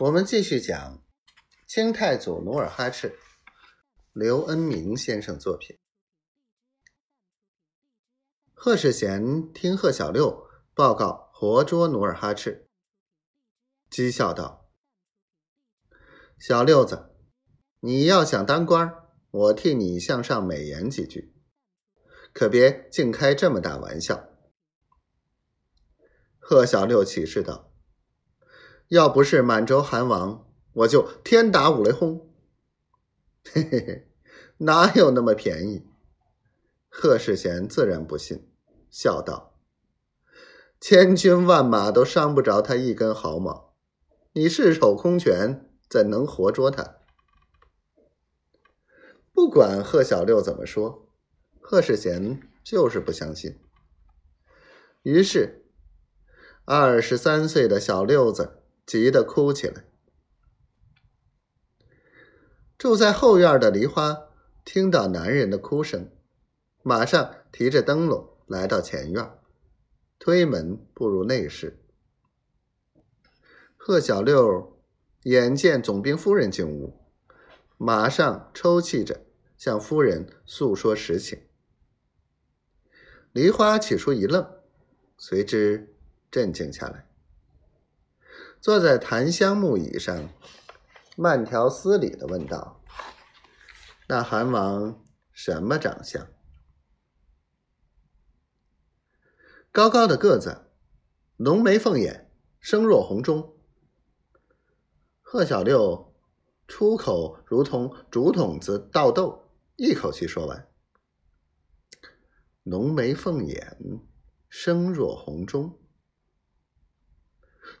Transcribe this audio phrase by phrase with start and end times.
[0.00, 1.04] 我们继续讲
[1.66, 3.18] 清太祖努尔哈赤，
[4.14, 5.78] 刘恩明先生作品。
[8.54, 12.66] 贺世贤听贺小六报告活捉努尔哈赤，
[13.90, 14.72] 讥笑道
[16.40, 17.14] ：“小六子，
[17.80, 18.90] 你要想当官，
[19.30, 21.34] 我替你向上美言几句，
[22.32, 24.30] 可别净开这么大玩笑。”
[26.40, 27.69] 贺小六起誓道。
[28.90, 32.28] 要不是满洲韩王，我就天打五雷轰。
[33.44, 34.08] 嘿嘿嘿，
[34.58, 35.86] 哪有那么便宜？
[36.88, 38.50] 贺世贤自然不信，
[38.90, 39.54] 笑道
[40.80, 43.76] ：“千军万马都伤不着他一根毫毛，
[44.32, 46.96] 你赤手空拳怎能活捉他？”
[49.32, 51.06] 不管贺小六怎么说，
[51.60, 53.56] 贺世贤就是不相信。
[55.04, 55.64] 于是，
[56.64, 58.56] 二十三岁的小六子。
[58.90, 59.84] 急得哭起来。
[62.76, 64.18] 住在后院的梨花
[64.64, 66.10] 听到男人的哭声，
[66.82, 69.30] 马上提着灯笼来到前院，
[70.18, 71.80] 推门步入内室。
[73.76, 74.82] 贺小六
[75.22, 76.98] 眼见总兵夫人进屋，
[77.78, 79.24] 马上抽泣着
[79.56, 81.40] 向夫人诉说实情。
[83.30, 84.44] 梨花起初一愣，
[85.16, 85.94] 随之
[86.28, 87.09] 镇静下来。
[88.60, 90.28] 坐在檀香木椅上，
[91.16, 92.82] 慢条斯理的问道
[94.06, 96.28] ：“那韩王什么长相？
[99.72, 100.70] 高高的个子，
[101.38, 103.56] 浓眉凤眼，声若洪钟。”
[105.22, 106.14] 贺小六
[106.68, 110.68] 出口如同竹筒子倒豆，一口气说完
[112.64, 113.78] ：“浓眉凤眼，
[114.50, 115.78] 声若洪钟。”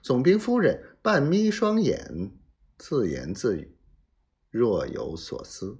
[0.02, 2.32] 总兵夫人半眯双眼，
[2.78, 3.76] 自言自语，
[4.50, 5.78] 若有所思。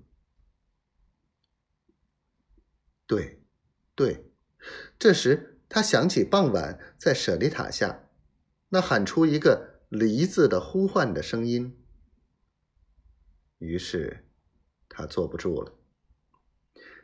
[3.07, 3.43] 对，
[3.95, 4.31] 对。
[4.99, 8.11] 这时，他想起傍晚在舍利塔下
[8.69, 11.83] 那喊出一个“离”字的呼唤的声音，
[13.57, 14.29] 于是
[14.89, 15.73] 他坐不住了，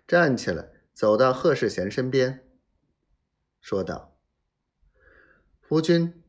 [0.06, 2.46] 站起来，走到贺世贤身边，
[3.62, 4.18] 说道
[5.62, 6.22] ：“夫君。”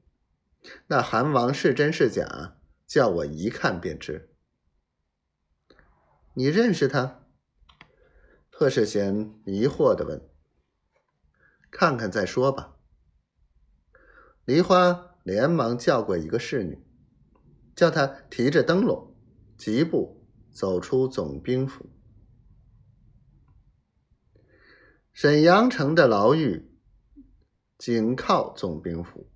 [0.88, 2.58] 那韩王是真是假？
[2.86, 4.34] 叫我一看便知。
[6.34, 7.26] 你认识他？
[8.50, 10.30] 贺世贤疑惑的问。
[11.70, 12.78] 看看再说吧。
[14.46, 16.82] 梨花连忙叫过一个侍女，
[17.76, 19.14] 叫她提着灯笼，
[19.58, 21.90] 疾步走出总兵府。
[25.12, 26.72] 沈阳城的牢狱
[27.78, 29.30] 紧靠总兵府。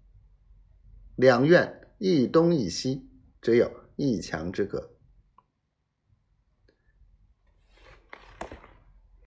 [1.22, 3.08] 两院一东一西，
[3.44, 4.90] 只有一墙之隔。